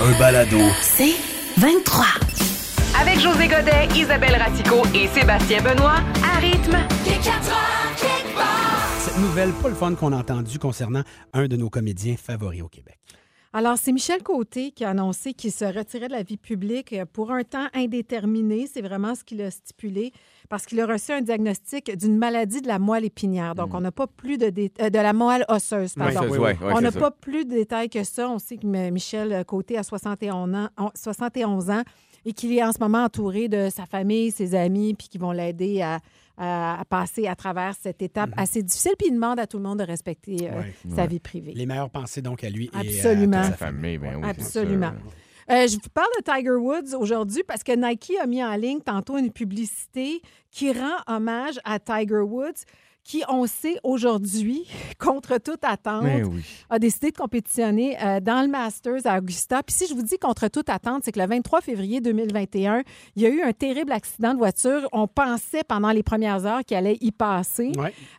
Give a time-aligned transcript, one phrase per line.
[0.00, 0.58] Un balado.
[0.82, 1.14] C'est
[1.56, 2.04] 23.
[3.00, 6.76] Avec José Godet, Isabelle Ratico et Sébastien Benoît, à rythme.
[8.98, 11.02] Cette nouvelle, pas le fun qu'on a entendue concernant
[11.32, 12.98] un de nos comédiens favoris au Québec.
[13.52, 17.30] Alors, c'est Michel Côté qui a annoncé qu'il se retirait de la vie publique pour
[17.30, 18.66] un temps indéterminé.
[18.66, 20.12] C'est vraiment ce qu'il a stipulé
[20.48, 23.54] parce qu'il a reçu un diagnostic d'une maladie de la moelle épinière.
[23.54, 26.20] Donc, on n'a pas plus de, dé- euh, de la moelle osseuse, pardon.
[26.60, 28.28] on n'a pas plus de détails que ça.
[28.28, 31.82] On sait que Michel Côté a 71 ans, en- 71 ans
[32.26, 35.32] et qu'il est en ce moment entouré de sa famille, ses amis, puis qui vont
[35.32, 35.98] l'aider à,
[36.38, 38.92] à- à passer à travers cette étape assez difficile.
[38.98, 40.74] Puis il demande à tout le monde de respecter euh, Ouais.
[40.94, 41.52] sa vie privée.
[41.54, 43.44] Les meilleures pensées donc à lui et à Absolument.
[43.44, 43.98] Sa famille.
[43.98, 44.92] ben Absolument.
[45.50, 48.80] Euh, je vous parle de Tiger Woods aujourd'hui parce que Nike a mis en ligne
[48.80, 52.64] tantôt une publicité qui rend hommage à Tiger Woods,
[53.02, 54.66] qui, on sait aujourd'hui,
[54.98, 56.42] contre toute attente, oui.
[56.70, 59.62] a décidé de compétitionner euh, dans le Masters à Augusta.
[59.62, 62.82] Puis si je vous dis contre toute attente, c'est que le 23 février 2021,
[63.16, 64.88] il y a eu un terrible accident de voiture.
[64.92, 67.72] On pensait pendant les premières heures qu'il allait y passer.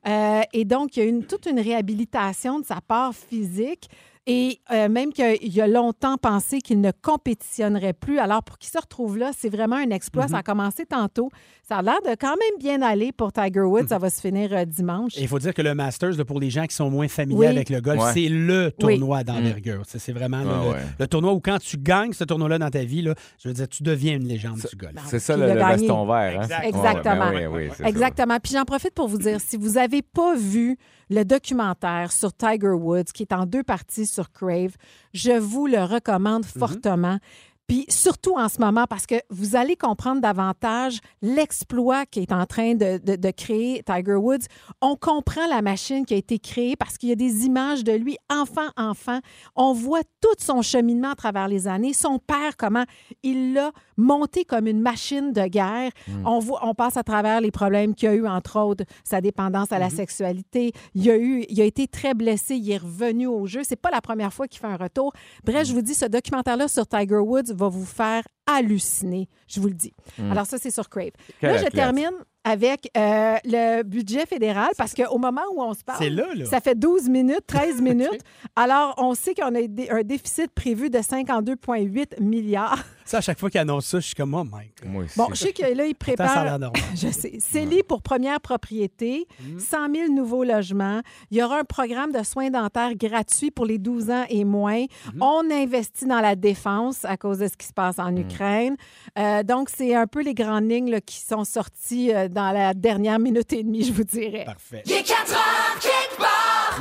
[0.07, 3.89] Euh, et donc, il y a eu une- toute une réhabilitation de sa part physique.
[4.27, 6.89] Et euh, même qu'il a longtemps pensé qu'il ne
[7.25, 8.17] compétitionnerait plus.
[8.17, 10.27] Alors, pour qu'il se retrouve là, c'est vraiment un exploit.
[10.27, 11.29] Ça a commencé tantôt.
[11.67, 13.87] Ça a l'air de quand même bien aller pour Tiger Woods.
[13.89, 15.13] Ça va se finir euh, dimanche.
[15.17, 17.45] Il faut dire que le Masters, là, pour les gens qui sont moins familiers Oui.
[17.47, 18.13] avec le golf, Ouais.
[18.13, 19.83] c'est le tournoi d'envergure.
[19.85, 20.79] C'est- C'est vraiment là, Ah le, ouais.
[20.99, 23.67] le tournoi où quand tu gagnes ce tournoi-là dans ta vie, là, je veux dire,
[23.67, 24.93] tu deviens une légende du golf.
[25.07, 26.41] C'est ça le, le veston vert.
[26.41, 26.61] Hein?
[26.63, 27.31] Exactement.
[27.31, 27.87] ben oui, ça.
[27.87, 28.37] Exactement.
[28.41, 30.77] Puis j'en profite pour vous dire, si vous n'avez pas vu
[31.09, 34.75] le documentaire sur Tiger Woods, qui est en deux parties sur Crave,
[35.13, 37.19] je vous le recommande fortement.
[37.67, 42.45] Puis surtout en ce moment, parce que vous allez comprendre davantage l'exploit qui est en
[42.45, 44.45] train de, de- de créer Tiger Woods.
[44.81, 47.91] On comprend la machine qui a été créée parce qu'il y a des images de
[47.91, 49.19] lui enfant, enfant.
[49.55, 51.93] On voit tout son cheminement à travers les années.
[51.93, 52.83] Son père, comment
[53.23, 55.91] il l'a monté comme une machine de guerre.
[56.25, 59.21] On, voit, on passe à travers les problèmes qu'il y a eu, entre autres, sa
[59.21, 60.71] dépendance à la sexualité.
[60.93, 62.55] Il a, eu, il a été très blessé.
[62.55, 63.61] Il est revenu au jeu.
[63.63, 65.13] C'est pas la première fois qu'il fait un retour.
[65.43, 69.27] Bref, je vous dis, ce documentaire-là sur Tiger Woods va vous faire halluciner.
[69.47, 69.93] Je vous le dis.
[70.31, 71.11] Alors, ça, c'est sur Crave.
[71.39, 71.73] Quel là, je athlète.
[71.73, 72.11] termine
[72.47, 76.45] avec euh, le budget fédéral parce qu'au moment où on se parle, C'est là, là.
[76.45, 78.21] ça fait 12 minutes, 13 minutes.
[78.55, 79.59] Alors, on sait qu'on a
[79.91, 82.83] un déficit prévu de 52,8 milliards.
[83.03, 84.91] Ça, à chaque fois qu'il annonce ça, je suis comme, oh my God.
[84.91, 85.17] Moi aussi.
[85.17, 86.59] Bon, je sais que là, il prépare.
[86.95, 87.37] Je sais.
[87.39, 89.59] CELI pour première propriété, Mm.
[89.59, 91.01] 100 000 nouveaux logements.
[91.29, 94.85] Il y aura un programme de soins dentaires gratuits pour les 12 ans et moins.
[95.21, 98.34] On investit dans la défense à cause de ce qui se passe en Ukraine.
[98.41, 102.73] Euh, donc, c'est un peu les grandes lignes là, qui sont sorties euh, dans la
[102.73, 104.45] dernière minute et demie, je vous dirais.
[104.45, 104.83] Parfait.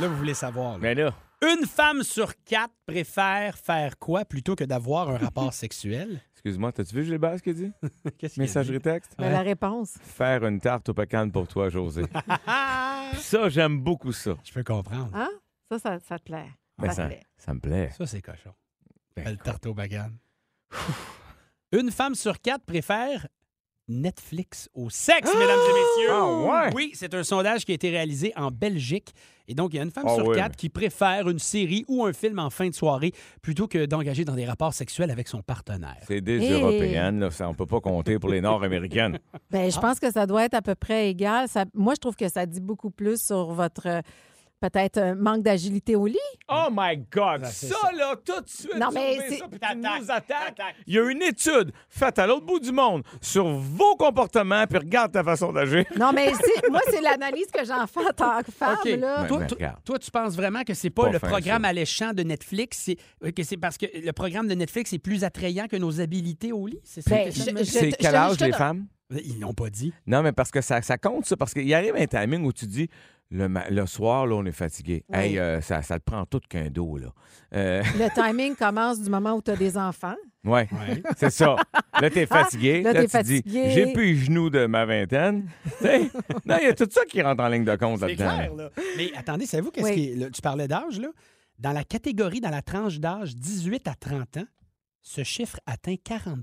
[0.01, 0.73] Là, vous voulez savoir.
[0.73, 0.77] là.
[0.81, 6.21] Mais là, Une femme sur quatre préfère faire quoi plutôt que d'avoir un rapport sexuel?
[6.33, 7.71] excuse-moi, t'as-tu vu Gilbert ce qu'il dit?
[8.19, 9.13] Qu'est-ce qu'il a Messagerie texte?
[9.17, 9.95] Mais La réponse.
[10.03, 12.03] Faire une tarte au pecan pour toi, José.
[13.17, 14.35] ça, j'aime beaucoup ça.
[14.43, 15.09] Je peux comprendre.
[15.15, 15.29] Hein?
[15.69, 16.49] Ça, ça, ça te plaît.
[16.77, 17.23] Ben, ça ça, te plaît.
[17.37, 17.89] ça me plaît.
[17.97, 18.53] Ça, c'est cochon.
[19.15, 20.09] Ben, Belle tarte au bagan.
[21.71, 23.27] Une femme sur quatre préfère
[23.87, 26.11] Netflix au sexe, mesdames et messieurs.
[26.11, 26.73] Ah, ouais?
[26.73, 29.13] Oui, c'est un sondage qui a été réalisé en Belgique.
[29.47, 31.85] Et donc, il y a une femme Ah, sur quatre mais- qui préfère une série
[31.87, 33.11] ou un film en fin de soirée
[33.43, 35.97] plutôt que d'engager dans des rapports sexuels avec son partenaire.
[36.07, 36.53] C'est des Hey.
[36.53, 37.29] Européennes, là.
[37.29, 39.19] Ça, on peut pas compter pour les Nord-Américaines.
[39.51, 41.47] Ben, je pense que ça doit être à peu près égal.
[41.47, 44.01] Ça- moi, je trouve que ça dit beaucoup plus sur votre euh,
[44.59, 46.17] peut-être euh, manque d'agilité au lit.
[46.49, 47.41] Oh my God!
[47.43, 47.91] Ah, ça, ça.
[47.91, 50.59] là, tout de suite, Non, mais ça, puis tu nous attaques.
[50.87, 54.77] Il y a une étude faite à l'autre bout du monde sur vos comportements, puis
[54.79, 55.85] regarde ta façon d'agir.
[55.97, 56.31] Non, mais
[56.71, 58.77] moi, c'est l'analyse que j'en fais en tant que femme.
[58.99, 59.21] Là.
[59.23, 59.27] Ouais.
[59.27, 59.77] Toi, mais toi- regarde.
[59.83, 61.69] toi, tu penses vraiment que c'est pas, Pas le programme ça.
[61.69, 65.23] alléchant de Netflix, c'est euh, que c'est parce que le programme de Netflix est plus
[65.23, 66.79] attrayant que nos habilités au lit?
[66.83, 68.87] C'est ça Ben, C'est quel âge je les femmes?
[69.11, 69.93] Ils l'ont pas dit.
[70.07, 71.37] Non, mais parce que ça, ça compte, ça.
[71.37, 72.89] Parce qu'il arrive un timing où tu dis,
[73.31, 75.03] le, soir, là, on est fatigué.
[75.09, 75.17] Oui.
[75.17, 77.07] Hey, euh, ça, ça te prend tout qu'un dos, là.
[77.53, 80.15] Euh, Le timing commence du moment où tu as des enfants.
[80.43, 80.67] ouais,
[81.17, 81.55] c'est ça.
[82.01, 82.83] Là, t'es fatigué.
[82.85, 83.69] Ah, là, t'es tu dis, fatigué.
[83.71, 85.49] j'ai plus les genoux de ma vingtaine.
[85.79, 85.99] Tu sais,
[86.45, 88.35] non, il y a tout ça qui rentre en ligne de compte C'est là-dedans.
[88.37, 88.69] clair, là.
[88.97, 89.93] Mais attendez, savez-vous qu'est-ce Oui.
[89.95, 90.15] qui est.
[90.15, 91.07] là, tu parlais d'âge, là?
[91.59, 94.45] Dans la catégorie, dans la tranche d'âge 18 à 30 ans,
[95.07, 96.41] ce chiffre atteint 43%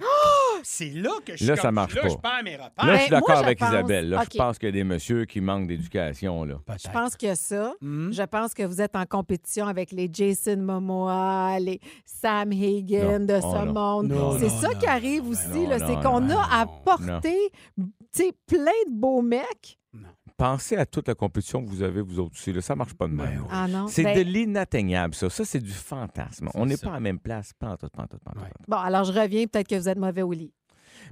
[0.64, 2.08] C'est là que je suis Là, ça comme- marche là, pas.
[2.08, 2.72] je perds mes repères.
[2.78, 4.08] Là, je Ben, suis d'accord moi, je avec pense- Isabelle.
[4.08, 4.28] Là, OK.
[4.32, 6.44] Je pense qu'il y a des messieurs qui manquent d'éducation.
[6.44, 6.56] Là.
[6.82, 7.72] Je pense que ça.
[7.80, 8.10] Hmm?
[8.12, 13.26] Je pense que vous êtes en compétition avec les Jason Momoa, les Sam Hagen Non.
[13.26, 13.72] de Oh, ce non.
[13.72, 14.06] monde.
[14.08, 16.38] Non, c'est non, ça non, qui arrive aussi, non, là, non, c'est non, qu'on non,
[16.38, 17.36] a apporté
[17.76, 19.78] tu sais, plein de beaux mecs.
[20.36, 22.52] Pensez à toute la compétition que vous avez, vous autres aussi.
[22.52, 22.60] Là.
[22.60, 23.40] Ça marche pas de Ben même.
[23.42, 23.48] oui.
[23.50, 23.86] Ah non.
[23.86, 25.30] C'est Ben, de l'inatteignable, ça.
[25.30, 26.48] Ça, c'est du fantasme.
[26.54, 27.52] On n'est pas à la même place.
[27.52, 28.40] Pas en tout, pas en tout, pas en tout.
[28.40, 28.50] Ouais.
[28.66, 30.52] Bon, alors je reviens, peut-être que vous êtes mauvais au lit.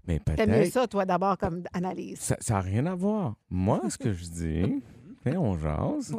[0.09, 0.73] Mais T'aimes mieux peut-être.
[0.73, 2.19] ça, toi, d'abord, comme analyse.
[2.19, 3.37] Ça n'a rien à voir.
[3.51, 4.83] Moi, ce que je dis,
[5.37, 6.15] on jase,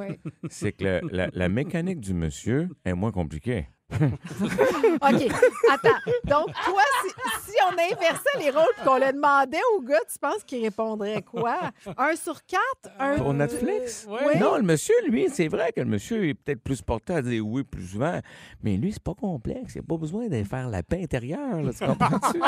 [0.49, 3.67] c'est que le- la, la mécanique du monsieur est moins compliquée.
[3.93, 5.27] OK.
[5.71, 5.99] Attends.
[6.25, 10.17] Donc, toi, si, si on inversait les rôles et qu'on le demandait au gars, tu
[10.19, 11.57] penses qu'il répondrait quoi?
[11.97, 12.91] Un sur quatre?
[12.99, 14.07] Un Pour Netflix?
[14.09, 14.39] Oui.
[14.39, 17.45] Non, le monsieur, lui, c'est vrai que le monsieur est peut-être plus porté à dire
[17.45, 18.19] oui plus souvent,
[18.63, 19.75] mais lui, c'est pas complexe.
[19.75, 22.41] Il n'a pas besoin d'aller faire la paix intérieure, là, tu comprends-tu?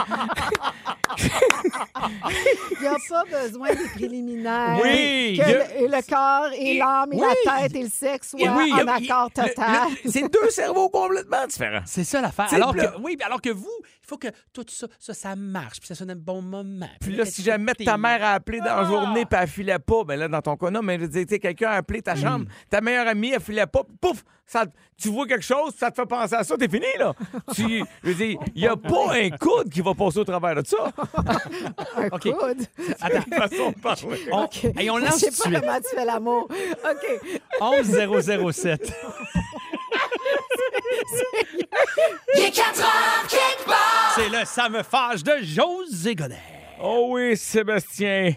[1.18, 4.80] Il n'y a pas besoin des préliminaires.
[4.82, 7.28] Oui, Que a- le, le corps et l'âme et oui.
[7.46, 9.88] la tête et le sexe soient oui, a- en il- accord total.
[10.04, 10.90] le- C'est deux cerveaux
[11.26, 11.82] complètement différents.
[11.86, 12.54] C'est ça l'affaire.
[12.54, 15.88] Alors que, oui, alors que vous, il faut que tout ça, ça, ça marche, puis
[15.88, 16.90] ça sonne un bon moment.
[17.02, 18.86] Puis là, si jamais ta mère a appelé dans la Ah!
[18.86, 21.24] journée puis elle filait pas, ben là, dans ton cas, non, mais je veux dire,
[21.24, 24.24] tu sais, quelqu'un a appelé ta chambre, ta meilleure amie, elle filait pas, puis pouf,
[24.46, 24.66] ça,
[25.02, 27.14] tu vois quelque chose, ça te fait penser à ça, t'es fini, là.
[27.56, 30.56] tu, je veux dire, il n'y a pas un coude qui va passer au travers
[30.56, 30.92] de ça.
[31.98, 32.22] Un OK.
[32.32, 32.68] coude?
[33.02, 34.20] Attends, façon de parler.
[34.32, 35.60] on, on Je lance sais pas suite.
[35.62, 36.48] comment tu fais l'amour.
[36.50, 37.40] OK.
[37.60, 38.94] 11 007.
[44.40, 46.36] Le Ça me fâche de José Godet.
[46.82, 48.34] Oh oui, Sébastien.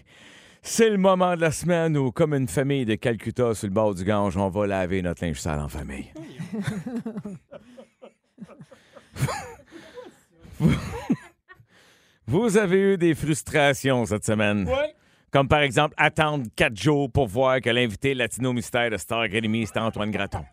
[0.61, 3.95] C'est le moment de la semaine où, comme une famille de Calcutta sur le bord
[3.95, 6.11] du Gange, on va laver notre linge sale en famille.
[12.27, 14.69] Vous- avez eu des frustrations cette semaine.
[15.31, 19.65] Comme par exemple attendre quatre jours pour voir que l'invité latino mystère de Star Academy,
[19.67, 20.43] c'était Antoine Graton.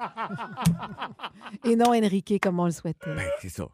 [1.64, 3.14] Et non Enrique comme on le souhaitait.
[3.14, 3.64] Ben, c'est ça.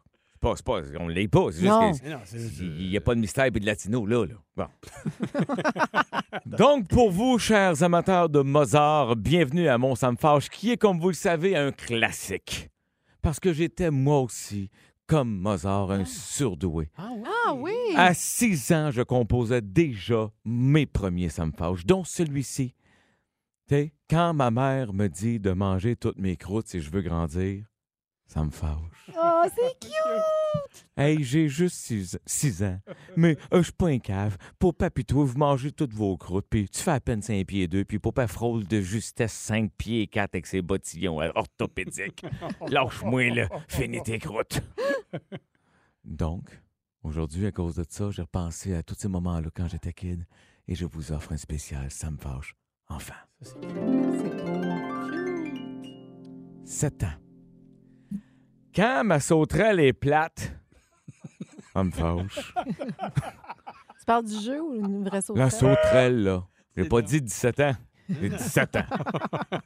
[0.55, 1.45] C'est pas, c'est pas, on l'est pas.
[1.51, 1.91] C'est juste Non.
[1.93, 4.25] que- Non, c'est- Il n'y a pas de mystère et de latino, là.
[4.25, 4.35] là.
[4.57, 4.67] Bon.
[6.45, 10.99] Donc, pour vous, chers amateurs de Mozart, bienvenue à Mon Sam Fâche, qui est, comme
[10.99, 12.69] vous le savez, un classique.
[13.21, 14.69] Parce que j'étais, moi aussi,
[15.07, 16.89] comme Mozart, un surdoué.
[16.97, 17.23] Ah ouais.
[17.47, 17.73] Ah oui.
[17.95, 22.73] À six ans, je composais déjà mes premiers Sam Fâche, dont celui-ci.
[23.69, 27.01] Tu sais, quand ma mère me dit de manger toutes mes croûtes si je veux
[27.01, 27.63] grandir,
[28.33, 28.79] ça me fâche.
[29.15, 30.85] Oh, c'est cute.
[30.97, 31.93] Hey, j'ai juste
[32.25, 32.79] 6 ans.
[33.15, 34.37] Mais euh, je suis pas un cave.
[34.57, 37.67] Papa puis toi, vous mangez toutes vos croûtes, puis tu fais à peine 5 pieds
[37.67, 42.25] 2, puis papa frôle de justesse 5 pieds 4 avec ses bottillons orthopédiques.
[42.67, 43.49] Lâche-moi, là.
[43.67, 44.61] Finis tes croûtes.
[46.03, 46.59] Donc,
[47.03, 50.25] aujourd'hui, à cause de ça, j'ai repensé à tous ces moments-là quand j'étais kid,
[50.67, 52.55] et je vous offre un spécial Ça me fâche.
[52.89, 53.13] Enfin.
[53.41, 54.03] C'est beau.
[56.65, 57.32] 7 ans.
[58.75, 60.51] Quand ma sauterelle est plate,
[61.73, 62.53] ça me fâche.
[63.99, 65.45] Tu parles du jeu ou une vraie sauterelle?
[65.45, 66.43] La sauterelle, là.
[66.75, 67.75] J'ai pas dit 17 ans.
[68.09, 68.85] J'ai 17 ans.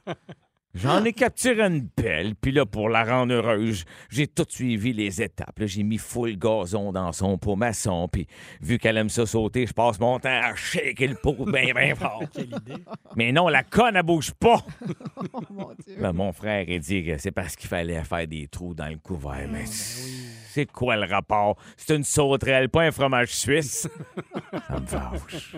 [0.74, 5.22] J'en ai capturé une belle, puis là, pour la rendre heureuse, j'ai tout suivi les
[5.22, 5.60] étapes.
[5.64, 8.26] J'ai mis full gazon dans son pot maçon, puis
[8.60, 11.94] vu qu'elle aime ça sauter, je passe mon temps à shaker le pot bien, bien
[11.96, 12.22] fort.
[12.32, 12.84] Quelle idée.
[13.16, 14.64] Mais non, la conne, elle bouge pas.
[15.32, 16.00] Oh mon Dieu.
[16.00, 18.98] Là, mon frère, il dit que c'est parce qu'il fallait faire des trous dans le
[18.98, 19.48] couvert.
[19.50, 21.56] Mais c'est quoi le rapport?
[21.76, 23.88] C'est une sauterelle, pas un fromage suisse.
[24.68, 25.56] Ça me fâche.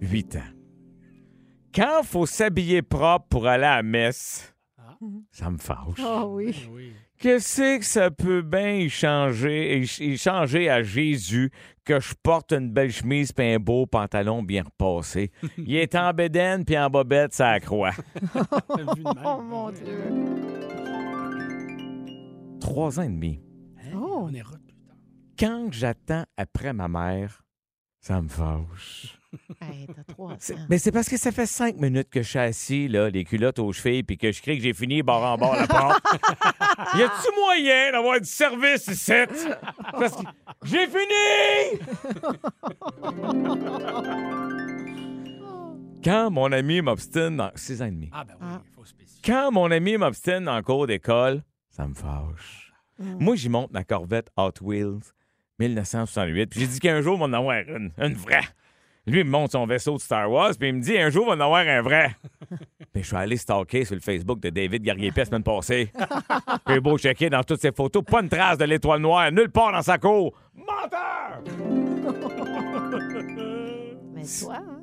[0.00, 0.55] Huit ans.
[1.76, 4.54] Quand faut s'habiller propre pour aller à la messe,
[5.30, 6.00] ça me fâche.
[6.02, 6.68] Oh oui.
[6.72, 6.92] Oui.
[7.18, 11.50] Qu'est-ce que ça peut bien y changer, y- y changer à Jésus
[11.84, 15.30] que je porte une belle chemise puis un beau pantalon bien repassé?
[15.58, 17.90] Il est en bédaine puis en bobette, ça croix.
[18.76, 19.22] Vu de même.
[19.24, 20.04] Oh mon Dieu.
[22.60, 23.40] Trois ans et demi.
[23.78, 23.90] Hein?
[23.94, 24.28] Oh.
[24.30, 24.58] On est tard.
[25.38, 27.42] Quand j'attends après ma mère,
[28.00, 29.18] ça me fâche.
[29.60, 30.36] Hey, t'as trois ans.
[30.38, 33.24] C'est- Mais c'est parce que ça fait cinq minutes que je suis assis, là, les
[33.24, 36.02] culottes aux chevilles, puis que je crie que j'ai fini bord en bord la porte.
[36.96, 39.12] y a-tu moyen d'avoir du service ici?
[39.92, 40.22] Parce que
[40.64, 41.80] j'ai fini!
[46.04, 47.50] Quand mon ami m'obstine dans...
[47.56, 48.10] Six ans et demi.
[48.12, 48.60] Ah, ben oui, Ah.
[48.64, 49.22] il faut spécifier.
[49.24, 52.72] Quand mon ami m'obstine en cours d'école, ça me fâche.
[52.98, 53.16] Mm.
[53.18, 55.00] Moi, j'y monte ma Corvette Hot Wheels
[55.58, 56.46] 1968.
[56.46, 58.44] Puis j'ai dit qu'un jour, on va en avoir une, une vraie.
[59.06, 61.26] Lui, il me montre son vaisseau de Star Wars, puis il me dit un jour,
[61.26, 62.16] on va en avoir un vrai.
[62.92, 65.92] puis je suis allé stalker sur le Facebook de David Garriépé la semaine passée.
[65.94, 69.50] puis j'ai beau checker dans toutes ses photos, pas une trace de l'étoile noire, nulle
[69.50, 70.32] part dans sa cour.
[70.54, 71.40] Menteur!
[74.12, 74.80] Mais toi, hein?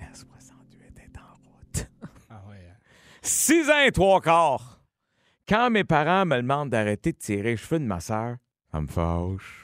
[0.00, 1.88] La 68 est en route.
[2.30, 2.56] Ah ouais.
[2.70, 2.76] hein?
[3.22, 4.80] 6 ans et trois quarts.
[5.48, 8.36] Quand mes parents me demandent d'arrêter de tirer les cheveux de ma sœur,
[8.70, 9.61] ça me fâche.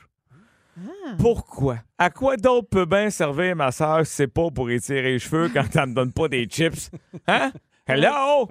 [1.18, 1.78] Pourquoi?
[1.98, 5.48] À quoi d'autre peut bien servir ma sœur si c'est pas pour étirer les cheveux
[5.48, 6.90] quand elle me donne pas des chips?
[7.26, 7.52] Hein?
[7.86, 8.48] Hello?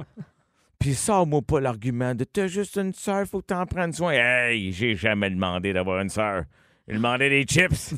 [0.79, 4.11] Puis sors-moi pas l'argument de t'as juste une sœur, faut que t'en prennes soin.
[4.13, 6.43] Hey, j'ai jamais demandé d'avoir une sœur.
[6.87, 7.95] J'ai demandé des chips.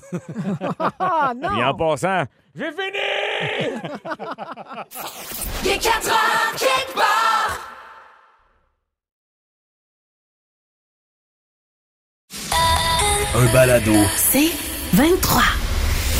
[0.99, 1.75] Ah Puis en non!
[1.75, 2.23] passant,
[2.55, 3.79] j'ai fini!
[5.63, 6.97] Il est 4 heures, quelque
[13.35, 13.93] Un balado.
[14.15, 14.49] C'est
[14.93, 15.41] 23.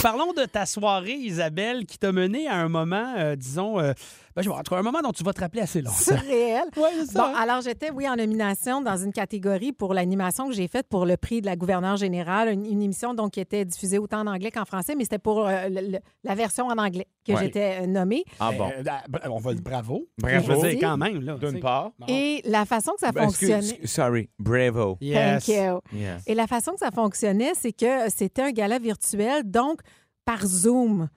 [0.03, 3.93] Parlons de ta soirée, Isabelle, qui t'a mené à un moment, euh, disons, euh,
[4.37, 5.95] je vois, en tout cas, un moment dont tu vas te rappeler assez longtemps.
[5.97, 6.63] Surréel.
[6.77, 7.27] Ouais, c'est ça.
[7.27, 11.05] Bon, alors j'étais, oui, en nomination dans une catégorie pour l'animation que j'ai faite pour
[11.05, 14.27] le prix de la gouverneure générale, une, une émission donc qui était diffusée autant en
[14.27, 17.39] anglais qu'en français, mais c'était pour euh, le- le- la version en anglais que Ouais.
[17.45, 18.23] j'étais euh, nommée.
[18.39, 18.69] Ah bon.
[18.69, 20.07] Euh, euh, on va le bravo.
[20.17, 20.61] Bravo.
[20.65, 21.21] Dire, quand même.
[21.21, 21.91] Là, D'une part.
[22.07, 23.57] Et la façon que ça Ben, fonctionnait.
[23.57, 24.97] excuse- sorry, bravo.
[25.01, 25.45] Yes.
[25.45, 25.79] Thank you.
[25.93, 26.23] Yes.
[26.27, 29.81] Et la façon que ça fonctionnait, c'est que c'était un gala virtuel, donc
[30.25, 31.09] par Zoom.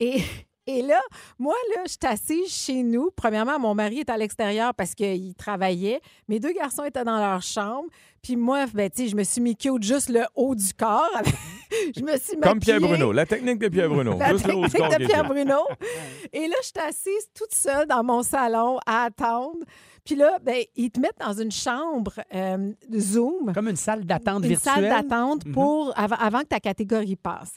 [0.00, 0.20] Et,
[0.66, 1.00] et là,
[1.38, 3.10] moi, là, je suis assise chez nous.
[3.16, 6.00] Premièrement, mon mari est à l'extérieur parce qu'il travaillait.
[6.28, 7.88] Mes deux garçons étaient dans leur chambre.
[8.22, 11.10] Puis moi, ben, tu sais, je me suis mis cute juste le haut du corps.
[11.96, 12.80] je me suis Comme Pierre.
[12.80, 14.16] Bruno, la technique de Pierre Bruno.
[14.16, 15.24] La Juste le haut du technique corps de Pierre.
[15.24, 15.58] Bruno.
[16.32, 19.58] Et là, je suis assise toute seule dans mon salon à attendre.
[20.04, 24.42] Puis là, ben, ils te mettent dans une chambre euh, Zoom Comme une salle d'attente
[24.44, 24.74] une virtuelle.
[24.74, 25.92] salle d'attente Mhm.
[25.96, 27.54] avant que ta catégorie passe.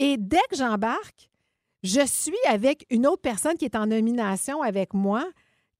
[0.00, 1.27] Et dès que j'embarque,
[1.82, 5.24] je suis avec une autre personne qui est en nomination avec moi,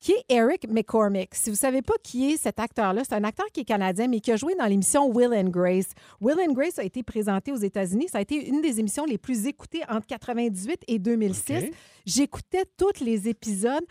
[0.01, 1.35] qui est Eric McCormick.
[1.35, 4.07] Si vous ne savez pas qui est cet acteur-là, c'est un acteur qui est canadien,
[4.07, 5.89] mais qui a joué dans l'émission Will and Grace.
[6.21, 8.07] Will and Grace a été présenté aux États-Unis.
[8.11, 11.65] Ça a été une des émissions les plus écoutées entre 98 et 2006.
[11.65, 11.73] OK.
[12.07, 13.85] J'écoutais tous les épisodes.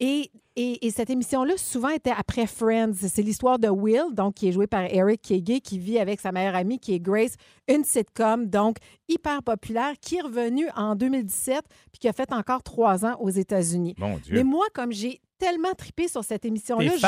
[0.00, 2.92] Et, et- et cette émission-là, souvent, était après Friends.
[2.94, 5.98] C'est l'histoire de Will, donc qui est joué par Eric, qui est gay, qui vit
[5.98, 7.34] avec sa meilleure amie, qui est Grace,
[7.68, 8.76] une sitcom, donc
[9.08, 11.62] hyper populaire, qui est revenue en 2017,
[11.92, 13.94] puis qui a fait encore trois ans aux États-Unis.
[13.98, 14.34] Mon Dieu.
[14.34, 17.04] Mais moi, comme j'ai tellement tripé sur cette émission-là, juste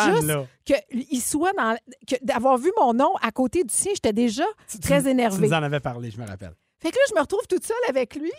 [0.64, 1.76] qu'il soit dans.
[2.06, 4.44] que d'avoir vu mon nom à côté du sien, j'étais déjà
[4.82, 5.46] très Tu énervée.
[5.46, 6.52] nous en avais parlé, je me rappelle.
[6.80, 8.30] Fait que là, je me retrouve toute seule avec lui.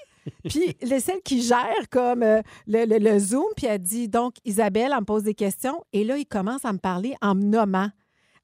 [0.47, 4.35] Puis le celle qui gère comme euh, le, le- le Zoom, puis elle dit donc
[4.45, 5.83] Isabelle, elle me pose des questions.
[5.93, 7.89] Et là, il commence à me parler en me nommant.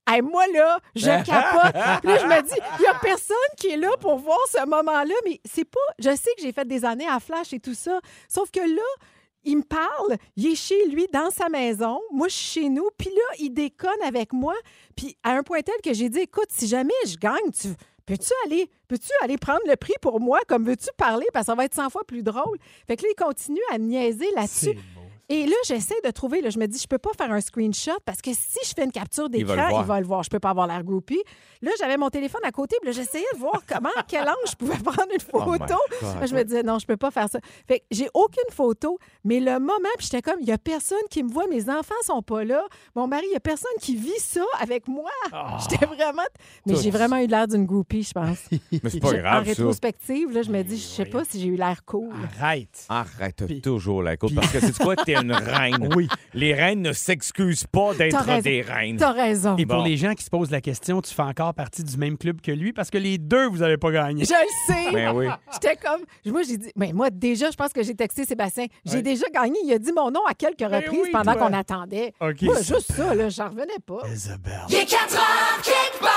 [0.08, 1.74] Hey, moi, là, je capote.
[2.02, 4.64] Puis là, je me dis, il n'y a personne qui est là pour voir ce
[4.68, 5.80] moment-là, mais c'est pas.
[5.98, 8.00] Je sais que j'ai fait des années à Flash et tout ça.
[8.30, 8.84] Sauf que là,
[9.44, 12.00] il me parle, il est chez lui, dans sa maison.
[12.12, 12.88] Moi, je suis chez nous.
[13.00, 14.54] Puis là, il déconne avec moi.
[14.96, 17.70] Puis à un point tel que j'ai dit, écoute, si jamais je gagne, tu
[18.06, 20.40] peux-tu aller, peux-tu aller prendre le prix pour moi?
[20.48, 21.26] Comme veux-tu parler?
[21.34, 22.58] Parce que ça va être 100 fois plus drôle.
[22.88, 24.78] Fait que là, il continue à niaiser là-dessus.
[25.30, 27.98] Et là, j'essaie de trouver, là, je me dis, je peux pas faire un screenshot
[28.06, 29.82] parce que si je fais une capture Il d'écran, voir.
[29.84, 30.24] il va le voir.
[30.24, 31.22] Je peux pas avoir l'air groupie.
[31.62, 34.56] Là, j'avais mon téléphone à côté, puis j'essayais de voir comment, à quel angle je
[34.56, 35.76] pouvais prendre une Oh my photo.
[36.26, 37.40] Je me disais, non, je peux pas faire ça.
[37.68, 40.98] Fait que j'ai aucune photo, mais le moment, puis j'étais comme, il y a personne
[41.10, 42.64] qui me voit, mes enfants sont pas là.
[42.96, 45.10] Mon mari, il y a personne qui vit ça avec moi.
[45.32, 45.58] Ah.
[45.70, 46.22] J'étais vraiment.
[46.68, 48.38] Mais j'ai vraiment eu l'air d'une groupie, je pense.
[48.72, 49.50] Mais c'est pas Je- en grave, ça.
[49.50, 52.14] rétrospective, là, je me dis, je sais pas si j'ai eu l'air cool.
[52.40, 52.86] Arrête.
[52.90, 54.36] Arrête Puis- toujours la côte.
[54.36, 54.96] Parce que c'est quoi?
[55.22, 55.90] Une reine.
[55.96, 56.08] Oui.
[56.34, 58.98] Les reines ne s'excusent pas d'être des reines.
[58.98, 59.56] T'as raison.
[59.58, 59.84] Et pour Bon.
[59.84, 62.52] les gens qui se posent la question, tu fais encore partie du même club que
[62.52, 64.26] lui parce que les deux, vous n'avez pas gagné.
[64.26, 64.92] Je le sais.
[64.92, 65.28] Ben oui.
[65.54, 66.02] J'étais comme.
[66.26, 66.72] Moi, j'ai dit.
[66.76, 68.66] Mais moi, déjà, je pense que j'ai texté Sébastien.
[68.86, 69.58] J'ai déjà gagné.
[69.66, 72.14] Il a dit mon nom à quelques reprises oui, pendant qu'on attendait.
[72.20, 72.42] OK.
[72.44, 74.00] Moi, juste ça, là, j'en revenais pas.
[74.12, 74.62] Isabelle.
[74.70, 75.62] Il est 4 heures,
[76.02, 76.15] part.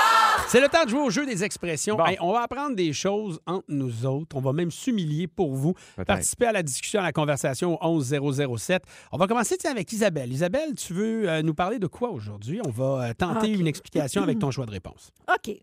[0.51, 1.95] C'est le temps de jouer au jeu des expressions.
[1.95, 2.03] Bon.
[2.05, 4.35] Hey, on va apprendre des choses entre nous autres.
[4.35, 5.75] On va même s'humilier pour vous.
[6.07, 8.81] Participer à la discussion, à la conversation au 11007.
[9.11, 10.33] On va commencer tiens, avec Isabelle.
[10.33, 12.61] Isabelle, tu veux euh, nous parler de quoi aujourd'hui?
[12.65, 15.11] On va euh, tenter une explication avec ton choix de réponse.
[15.31, 15.55] OK.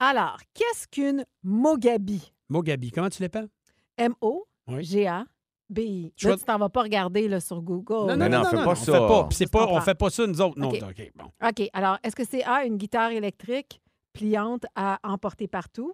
[0.00, 2.30] Alors, qu'est-ce qu'une Mogabi?
[2.50, 3.48] Mogabi, comment tu l'appelles?
[3.96, 6.12] M-O-G-A-B-I.
[6.14, 8.14] Choix- Là, tu t'en vas pas regarder là, sur Google.
[8.14, 8.84] non, non, fais pas on ça.
[8.84, 9.08] fait pas.
[9.08, 9.80] Pas- on comprends.
[9.80, 10.58] fait pas ça, nous autres.
[10.58, 10.82] Non, OK.
[10.90, 11.24] OK, bon.
[11.42, 11.70] OK.
[11.72, 13.80] Alors, est-ce que c'est A, une guitare électrique?
[14.16, 15.92] Pliante à emporter partout?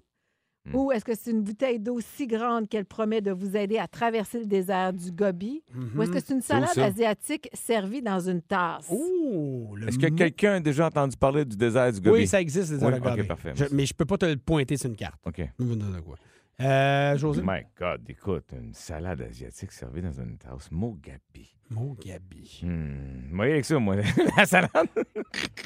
[0.65, 0.77] Hmm.
[0.77, 3.89] Ou est-ce que c'est une bouteille d'eau si grande qu'elle promet de vous aider à
[3.89, 5.61] traverser le désert du Gobi?
[5.97, 8.87] Ou est-ce que c'est une salade asiatique servie dans une tasse?
[8.89, 12.21] Oh, le Est-ce que quelqu'un a déjà entendu parler du désert du Gobi?
[12.21, 13.23] Oui, ça existe, les Oui, Gobi.
[13.23, 13.53] OK, parfait.
[13.57, 15.19] Je- mais je peux pas te le pointer sur une carte.
[15.27, 15.43] OK.
[15.59, 16.15] Je me donne de quoi.
[16.63, 17.43] Euh, José?
[17.45, 21.55] My God, écoute, une salade asiatique servie dans une tasse Mogabi.
[21.71, 22.61] Mogabi.
[22.63, 23.31] Hmm.
[23.31, 23.97] Moi, avec ça, moi,
[24.37, 24.71] la salade.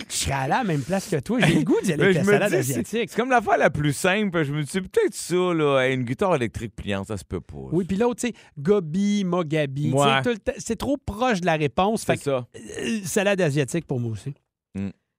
[0.09, 1.41] Je serais allé à la même place que toi.
[1.41, 3.11] J'ai le goût d'y aller Mais avec la salade dis, asiatique.
[3.11, 4.43] C'est comme l'affaire la plus simple.
[4.45, 7.57] Je me dis, peut-être ça, là, une guitare électrique pliante, ça se peut pas.
[7.73, 9.93] Oui, puis l'autre, tu sais, Gobi, Mogabi.
[9.93, 10.23] Ouais.
[10.59, 12.03] C'est trop proche de la réponse.
[12.03, 12.47] c'est Fait que, ça.
[12.55, 14.33] euh, salade asiatique pour moi aussi.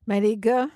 [0.07, 0.67] Mais les gars,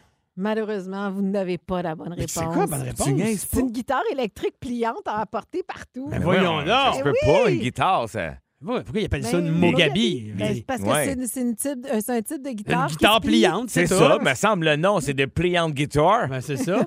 [0.41, 2.31] malheureusement, vous n'avez pas la bonne réponse.
[2.31, 3.07] C'est quoi la bonne réponse?
[3.07, 6.07] Tu niaises C'est une guitare électrique pliante à apporter partout.
[6.09, 6.65] Mais voyons.
[6.65, 7.53] Ça se peut Eh pas, oui.
[7.55, 8.31] une guitare, ça.
[8.63, 10.33] Pourquoi ils appellent ça Ben, une Mogabi?
[10.35, 11.15] Ben, parce que Ouais.
[11.25, 12.83] c'est euh, c'est un type de guitare.
[12.83, 16.27] Une guitare pliante, C'est c'est ça, me semble le nom, c'est de pliante guitar.
[16.27, 16.77] Ben, c'est ça.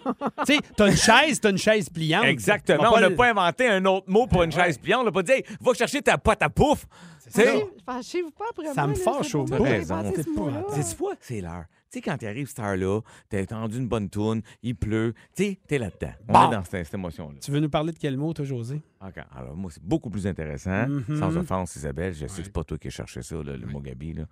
[0.47, 2.27] tu sais, t'as une chaise, t'as une chaise pliante.
[2.27, 2.93] Exactement.
[2.95, 5.01] On n'a le- pas inventé un autre mot pour une chaise pliante.
[5.01, 6.87] On n'a pas dit, hey, va chercher ta pote à pouf.
[7.31, 9.65] Fâchez-vous pas après Ça me fâche au bout.
[9.65, 11.15] C'est quoi?
[11.21, 11.65] C'est l'heure.
[11.91, 15.45] Tu sais, quand tu arrives cette heure-là, t'as entendu une bonne tourne, il pleut, tu
[15.45, 16.13] sais, t'es là-dedans.
[16.29, 16.49] On Bon.
[16.49, 17.39] est dans cette, cette émotion-là.
[17.41, 18.83] Tu veux nous parler de quel mot, toi, José?
[19.01, 19.15] OK.
[19.33, 20.89] Alors, moi, c'est beaucoup plus intéressant.
[20.89, 21.19] Mhm.
[21.21, 23.67] Sans offense, Isabelle, je sais que c'est pas toi qui as cherché ça, là, le
[23.67, 24.13] Mogabi.
[24.15, 24.25] Là.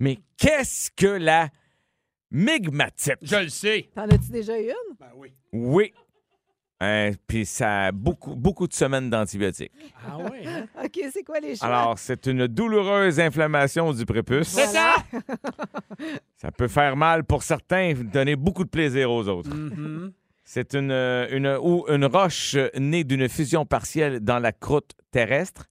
[0.00, 1.48] Mais qu'est-ce que la
[2.32, 3.18] migmatite?
[3.22, 3.88] le sais.
[3.94, 4.96] T'en as-tu déjà eu une?
[4.98, 5.32] Ben oui.
[5.52, 5.92] Oui.
[6.80, 9.72] Hein, Puis ça a beaucoup, beaucoup de semaines d'antibiotiques.
[10.06, 10.66] Ah oui, hein?
[10.84, 11.66] OK, c'est quoi les choix?
[11.68, 14.48] Alors, c'est une douloureuse inflammation du prépuce.
[14.48, 14.96] C'est ça!
[16.36, 19.54] Ça peut faire mal pour certains, donner beaucoup de plaisir aux autres.
[19.54, 20.12] Mhm.
[20.44, 25.64] C'est une, euh, une, ou une roche née d'une fusion partielle dans la croûte terrestre.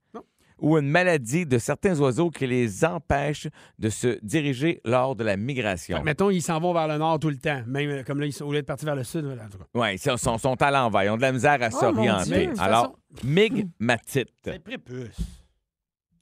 [0.59, 3.47] Ou une maladie de certains oiseaux qui les empêche
[3.79, 5.97] de se diriger lors de la migration.
[5.97, 7.61] Fait mettons, ils s'en vont vers le nord tout le temps.
[7.67, 9.25] Même euh, comme là, ils sont, au lieu de partir vers le sud.
[9.73, 11.03] Oui, ils sont, sont, sont à l'envers.
[11.03, 12.49] Ils ont de la misère à Oh, s'orienter.
[12.57, 14.29] Alors, migmatite.
[14.43, 15.17] C'est prépuce.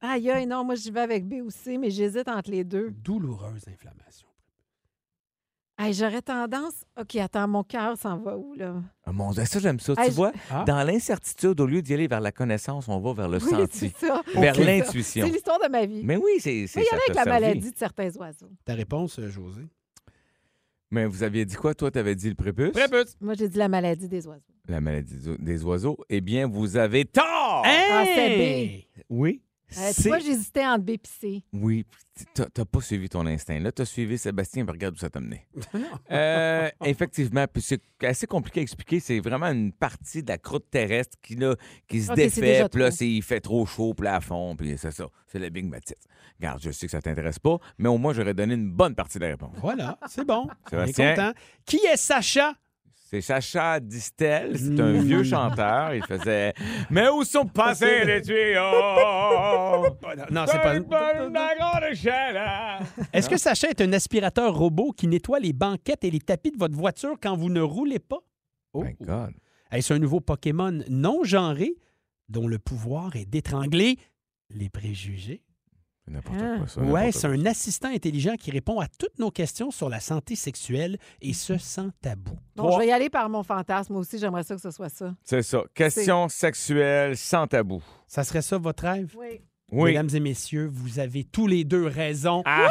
[0.02, 2.92] Aïe, aïe, non, moi, j'y vais avec B ou C, mais j'hésite entre les deux.
[2.92, 4.28] Douloureuse inflammation.
[5.92, 6.86] J'aurais tendance.
[7.00, 8.76] OK, attends, mon cœur s'en va où, là?
[9.06, 9.94] Ah, mon Dieu, ça, j'aime ça.
[9.98, 10.64] Hey, tu je- vois, Ah.
[10.66, 13.92] dans l'incertitude, au lieu d'y aller vers la connaissance, on va vers le Oui, senti,
[13.98, 14.22] c'est ça.
[14.36, 15.26] vers l'intuition.
[15.26, 16.02] C'est l'histoire de ma vie.
[16.04, 17.42] Mais oui, c'est c'est Mais il y ça en a avec t'a la servi.
[17.42, 18.50] maladie de certains oiseaux.
[18.66, 19.62] Ta réponse, euh, José?
[20.92, 21.74] Mais vous aviez dit quoi?
[21.74, 22.72] Toi, tu avais dit le prépuce?
[22.72, 23.16] Prépuce.
[23.20, 24.42] Moi, j'ai dit la maladie des oiseaux.
[24.68, 25.98] La maladie des oiseaux.
[26.08, 27.64] Eh bien, vous avez tort!
[27.66, 28.88] Ah, c'est!
[29.10, 29.42] Oui.
[29.78, 31.44] Euh, tu vois, j'hésitais entre B et C.
[31.52, 31.86] Oui,
[32.34, 33.60] t'as t'as pas suivi ton instinct.
[33.60, 35.48] Là, t'as suivi Sébastien, puis regarde où ça t'a mené.
[36.12, 39.00] Euh, effectivement, puis c'est assez compliqué à expliquer.
[39.00, 41.56] C'est vraiment une partie de la croûte terrestre qui, là,
[41.88, 44.92] qui se défait, puis là, il fait trop chaud, puis là, à fond, puis c'est
[44.92, 45.08] ça.
[45.28, 45.74] C'est la Big.
[46.40, 49.18] Regarde, je sais que ça t'intéresse pas, mais au moins, j'aurais donné une bonne partie
[49.18, 49.56] de la réponse.
[49.60, 50.48] Voilà, c'est bon.
[50.72, 51.16] On est Sébastien?
[51.16, 51.34] content.
[51.66, 52.54] Qui est Sacha?
[53.14, 55.04] C'est Sacha Distel, c'est un Mm.
[55.06, 55.94] vieux chanteur.
[55.94, 56.52] Il faisait
[56.90, 58.60] Mais où sont passés les tuyaux?
[60.32, 60.74] Non, c'est pas.
[63.14, 66.58] Est-ce que Sacha est un aspirateur robot qui nettoie les banquettes et les tapis de
[66.58, 68.18] votre voiture quand vous ne roulez pas?
[68.74, 68.84] Oh.
[68.84, 69.34] My God.
[69.72, 71.76] Est-ce un nouveau Pokémon non genré
[72.30, 73.98] dont le pouvoir est d'étrangler
[74.50, 75.44] les préjugés?
[76.06, 76.58] C'est N'importe Ah.
[76.58, 76.82] quoi, ça.
[76.82, 80.98] Ouais, c'est un assistant intelligent qui répond à toutes nos questions sur la santé sexuelle
[81.22, 82.38] et ce sans tabou.
[82.56, 84.20] Bon, je vais y aller par mon fantasme aussi.
[84.20, 85.14] J'aimerais ça que ce soit ça.
[85.24, 85.62] C'est ça.
[85.74, 87.82] Question sexuelle sans tabou.
[88.08, 89.14] Ça serait ça votre rêve?
[89.18, 89.42] Oui.
[89.72, 89.92] Oui.
[89.92, 92.44] Mesdames et messieurs, vous avez tous les deux raison.
[92.46, 92.68] Ah!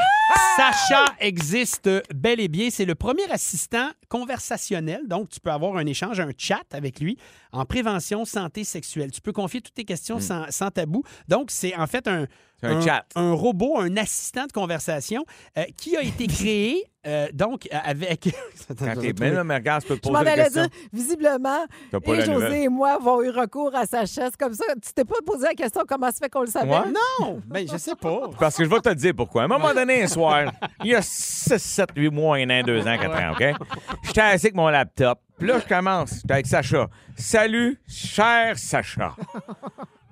[0.57, 2.69] Sacha existe bel et bien.
[2.71, 5.09] C'est le premier assistant conversationnel.
[5.09, 7.17] Donc, tu peux avoir un échange, un chat avec lui
[7.53, 9.11] en prévention santé sexuelle.
[9.11, 11.03] Tu peux confier toutes tes questions sans, sans tabou.
[11.27, 12.27] Donc, c'est en fait un,
[12.63, 13.05] un chat.
[13.15, 15.25] un robot, un assistant de conversation
[15.59, 18.29] euh, qui a été créé euh, donc euh, avec.
[18.79, 22.69] Quand t'es bien là, mais regarde, tu peux te poser dire, visiblement, et José et
[22.69, 24.31] moi avons eu recours à sa chaise.
[24.39, 26.71] Comme ça, tu t'es pas posé la question comment ça fait qu'on le savait?
[26.71, 26.93] Ouais.
[27.21, 28.31] Non, ben je sais pas.
[28.39, 29.43] Parce que je vais te dire pourquoi.
[29.43, 30.53] À un moment donné, un soir,
[30.85, 33.67] il y a 6, 7, 8 mois, un an, 2 ans, 4 ans, OK?
[34.05, 35.19] J'étais assis avec mon laptop.
[35.39, 36.15] Puis là, je commence.
[36.21, 36.87] J'étais avec Sacha.
[37.17, 39.17] Salut, cher Sacha.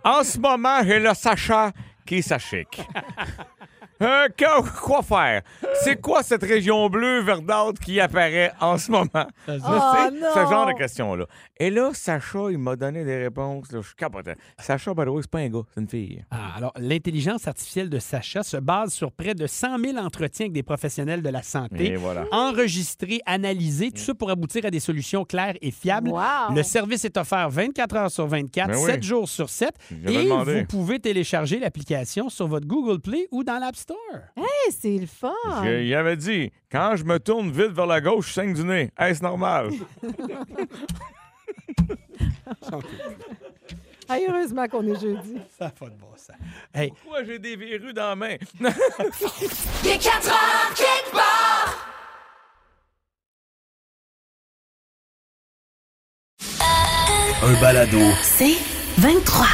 [0.02, 1.70] En ce moment, j'ai le Sacha
[2.10, 2.82] qui s'achique.
[4.02, 4.28] Euh,
[4.82, 5.42] quoi faire?
[5.82, 9.08] C'est quoi cette région bleue verdâtre qui apparaît en ce moment?
[9.14, 11.26] Oh, ce genre de questions-là.
[11.58, 13.70] Et là, Sacha, il m'a donné des réponses.
[13.72, 14.36] Là, je capotais.
[14.58, 16.24] Sacha, by c'est pas un gars, c'est une fille.
[16.30, 20.52] Ah, alors, l'intelligence artificielle de Sacha se base sur près de 100 000 entretiens avec
[20.52, 21.96] des professionnels de la santé.
[21.96, 22.24] Voilà.
[22.32, 26.10] Enregistrés, analysés, tout ça pour aboutir à des solutions claires et fiables.
[26.10, 26.54] Wow!
[26.54, 28.84] Le service est offert 24 heures sur 24, Ben oui.
[28.84, 29.70] 7 jours sur 7.
[29.90, 30.60] J'avais Et demandé.
[30.60, 33.89] vous pouvez télécharger l'application sur votre Google Play ou dans l'App Store.
[34.36, 35.32] Hey, c'est le fun!
[35.64, 38.64] Je- Il avait dit quand je me tourne vite vers la gauche, je saigne du
[38.64, 38.90] nez.
[38.98, 39.70] Est-ce normal?
[44.08, 45.36] Heureusement qu'on est jeudi.
[45.56, 46.36] Ça n'a pas de bon sens.
[46.74, 48.36] Hey, Pourquoi j'ai des verrues dans la main?
[48.60, 51.86] Il est 4 heures quelque part.
[57.42, 57.98] Un balado.
[58.22, 58.56] C'est
[58.98, 59.46] 23.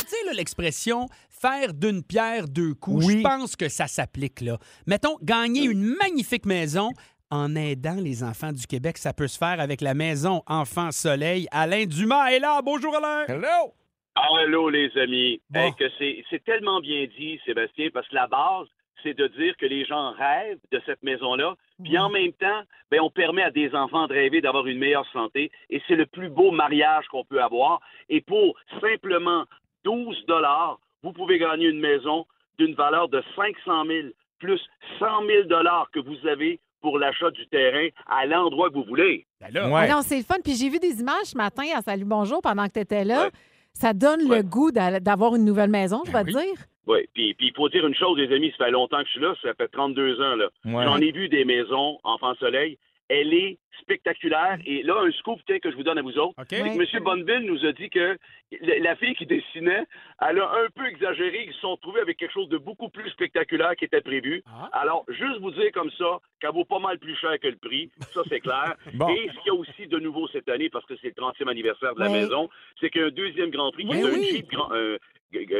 [0.00, 1.08] Tu sais, l'expression
[1.40, 3.18] faire d'une pierre deux coups, Oui.
[3.18, 4.58] je pense que ça s'applique là.
[4.86, 6.90] Mettons, gagner une magnifique maison
[7.30, 11.46] en aidant les enfants du Québec, ça peut se faire avec la maison Enfant Soleil.
[11.50, 12.60] Alain Dumas est là.
[12.62, 13.24] Bonjour Alain.
[13.26, 13.74] Hello!
[14.14, 15.40] Allô, les amis.
[15.50, 15.60] Bon.
[15.60, 18.66] Hey, que c'est, c'est tellement bien dit, Sébastien, parce que la base,
[19.02, 21.54] c'est de dire que les gens rêvent de cette maison-là.
[21.84, 25.06] Puis en même temps, ben, on permet à des enfants de rêver d'avoir une meilleure
[25.12, 25.50] santé.
[25.68, 27.80] Et c'est le plus beau mariage qu'on peut avoir.
[28.08, 29.44] Et pour simplement
[29.84, 32.26] 12 dollars, vous pouvez gagner une maison
[32.58, 34.08] d'une valeur de 500 000
[34.40, 34.60] plus
[34.98, 39.24] 100 000 dollars que vous avez pour l'achat du terrain à l'endroit que vous voulez.
[39.40, 39.80] Ben Ouais.
[39.88, 40.36] Ah Non, c'est le fun.
[40.44, 43.24] Puis j'ai vu des images ce matin à Salut Bonjour pendant que tu étais là.
[43.24, 43.30] Ouais.
[43.72, 46.44] Ça donne le goût d'a- d'avoir une nouvelle maison, je Ben vais te oui.
[46.44, 46.64] dire.
[46.86, 49.10] Oui, puis puis il faut dire une chose, les amis, ça fait longtemps que je
[49.12, 50.48] suis là, ça fait 32 ans, là.
[50.64, 52.78] J'en ai vu des maisons, Enfant Soleil.
[53.08, 54.58] Elle est spectaculaire.
[54.66, 56.34] Et là, un scoop tiens, que je vous donne à vous autres.
[56.38, 56.46] OK.
[56.50, 56.76] c'est Ouais.
[56.86, 57.04] que M.
[57.04, 58.18] Bonneville nous a dit que
[58.60, 59.84] la fille qui dessinait,
[60.20, 61.44] elle a un peu exagéré.
[61.46, 64.42] Ils se sont trouvés avec quelque chose de beaucoup plus spectaculaire qui était prévu.
[64.46, 64.68] Ah.
[64.72, 67.90] Alors, juste vous dire comme ça qu'elle vaut pas mal plus cher que le prix.
[68.12, 68.74] Ça, c'est clair.
[68.94, 69.08] Bon.
[69.10, 71.48] Et ce qu'il y a aussi de nouveau cette année, parce que c'est le 30e
[71.48, 72.48] anniversaire de la maison,
[72.80, 74.28] c'est qu'il y a un deuxième Grand Prix qui Oui, est un oui.
[74.32, 74.98] Jeep Grand- euh,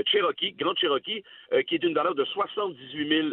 [0.07, 3.29] Cherokee, Grand Cherokee, euh, qui est d'une valeur de 78 000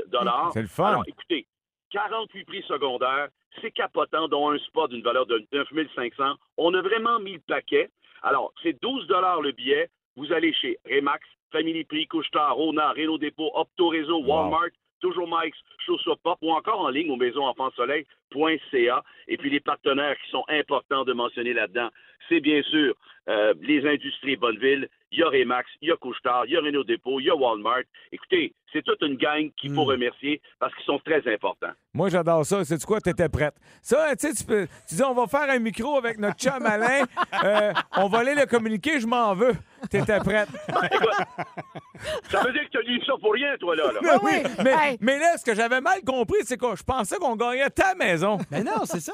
[0.54, 0.86] C'est le fun.
[0.90, 1.46] Alors, écoutez,
[1.94, 3.30] 48 prix secondaires,
[3.62, 6.36] c'est capotant, dont un spot d'une valeur de 9 500.
[6.58, 7.90] On a vraiment mis le paquet.
[8.24, 9.08] Alors, c'est 12
[9.42, 9.90] le billet.
[10.16, 14.70] Vous allez chez Remax, Family Prix, Couche-Tard, Rona, Renault Dépôt, Opto Réseau, Walmart,
[15.02, 19.04] Toujours Mike's, Chaussures Pop ou encore en ligne au maisonenfantsoleil.ca.
[19.28, 21.90] Et puis les partenaires qui sont importants de mentionner là-dedans,
[22.30, 22.96] c'est bien sûr
[23.28, 26.60] euh, les industries Bonneville, il y a Remax, il y a Couche-Tard, il y a
[26.60, 27.84] Renault Dépôt, il y a Walmart.
[28.12, 31.72] Écoutez, c'est toute une gang qu'il faut remercier parce qu'ils sont très importants.
[31.94, 32.66] Moi, j'adore ça.
[32.66, 33.00] C'est quoi?
[33.00, 33.54] T'étais prête.
[33.84, 34.68] Ça, tu sais, tu peux.
[34.90, 37.04] Tu dis, on va faire un micro avec notre chum Alain.
[37.44, 39.54] Euh, on va aller le communiquer, je m'en veux.
[39.92, 40.50] T'étais prête.
[42.30, 43.92] Ça veut dire que tu as lu ça pour rien, toi, là.
[43.92, 44.00] là.
[44.02, 44.52] Mais, oui, oui.
[44.64, 44.98] mais, Hey.
[45.00, 48.38] mais là, ce que j'avais mal compris, c'est que je pensais qu'on gagnait ta maison.
[48.50, 49.14] Ben non, c'est ça.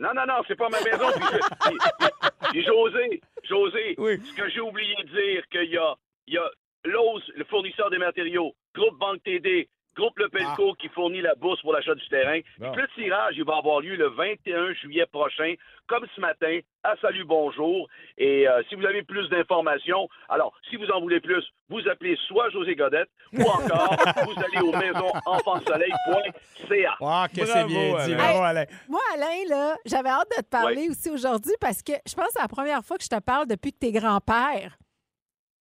[0.00, 1.06] Non, non, non, c'est pas ma maison.
[1.14, 2.18] Puis, puis-
[2.50, 4.18] puis José, José, Oui.
[4.24, 5.94] ce que j'ai oublié de dire, qu'il y a,
[6.26, 6.50] il y a
[6.84, 11.60] Lowe's, le fournisseur des matériaux, Groupe Banque TD, Groupe Le Pelco qui fournit la bourse
[11.62, 12.40] pour l'achat du terrain.
[12.58, 12.70] Bon.
[12.72, 15.54] Puis le tirage, il va avoir lieu le 21 juillet prochain,
[15.86, 17.88] comme ce matin, à Salut Bonjour.
[18.16, 22.16] Et euh, si vous avez plus d'informations, alors, si vous en voulez plus, vous appelez
[22.28, 26.96] soit José Godette ou encore, vous allez au maisonenfantsoleil.ca.
[27.00, 28.12] Ah, que c'est bien dit.
[28.12, 28.16] Alain.
[28.16, 28.64] Bravo, Alain.
[28.88, 32.32] Moi, Alain, là, j'avais hâte de te parler aussi aujourd'hui parce que je pense que
[32.34, 34.76] c'est la première fois que je te parle depuis que t'es grand-père.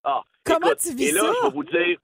[0.04, 1.32] Ah, Comment écoute, tu vis et là, ça?
[1.40, 1.98] je vais vous dire,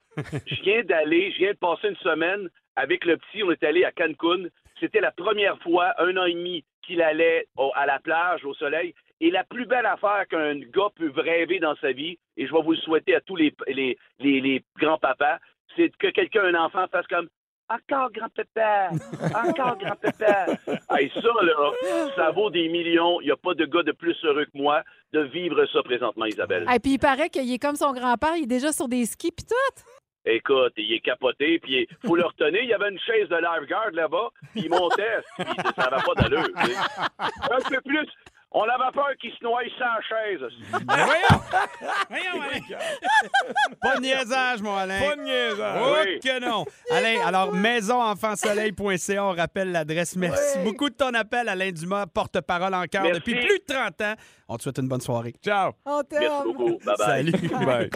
[0.46, 3.85] je viens d'aller, je viens de passer une semaine avec le petit, on est allé
[3.85, 4.44] à Cancun.
[4.80, 8.52] C'était la première fois, un an et demi, qu'il allait au- à la plage, au
[8.54, 8.94] soleil.
[9.20, 12.62] Et la plus belle affaire qu'un gars peut rêver dans sa vie, et je vais
[12.62, 15.38] vous le souhaiter à tous les, les, les, les grands-papas,
[15.76, 17.28] c'est que quelqu'un, un enfant, fasse comme
[17.68, 18.90] encore grand-papa,
[19.48, 20.46] encore grand-papa.
[20.90, 23.20] Hey, ça, là, ça vaut des millions.
[23.20, 26.27] Il n'y a pas de gars de plus heureux que moi de vivre ça présentement,
[26.27, 26.66] Isabelle.
[26.72, 29.33] Et puis il paraît qu'il est comme son grand-père, il est déjà sur des skis
[29.33, 29.83] puis tout.
[30.27, 32.62] Écoute, il est capoté, puis il faut le retenir.
[32.62, 35.46] Il y avait une chaise de lifeguard là-bas, puis il montait, puis
[35.77, 36.48] ça n'avait pas d'allure.
[37.18, 38.09] Un peu plus,
[38.56, 40.40] on avait peur qu'il se noie sans chaise.
[40.84, 41.42] Ben voyons.
[42.08, 42.60] Voyons, Alain.
[43.82, 45.00] Pas de niaisage, mon Alain.
[45.00, 45.80] Pas de niaisage.
[45.84, 46.20] Oh Oui.
[46.20, 46.64] que non.
[46.90, 50.16] Alain, alors maisonenfantsoleil.ca, on rappelle l'adresse.
[50.16, 54.14] Merci beaucoup de ton appel, Alain Dumas, porte-parole en cœur depuis plus de 30 ans.
[54.48, 55.34] On te souhaite une bonne soirée.
[55.42, 55.72] Ciao.
[55.86, 56.78] On Merci beaucoup.
[56.84, 56.96] Bye-bye.
[57.06, 57.32] Salut.
[57.32, 57.90] Bye.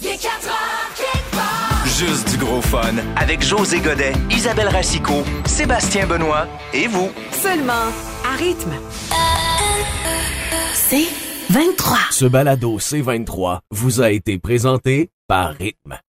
[0.00, 1.86] Il est 4 heures, quelque part.
[1.86, 7.10] Juste du gros fun avec José Godet, Isabelle Racicot, Sébastien Benoît et vous.
[7.32, 7.88] Seulement
[8.24, 8.72] à rythme.
[10.90, 11.06] C'est
[11.50, 11.98] 23.
[12.10, 16.00] Ce balado C23 vous a été présenté par Rythme.